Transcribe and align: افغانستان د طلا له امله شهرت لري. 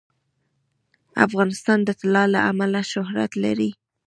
افغانستان 1.25 1.79
د 1.83 1.89
طلا 1.99 2.23
له 2.33 2.39
امله 2.51 2.81
شهرت 2.91 3.31
لري. 3.43 3.69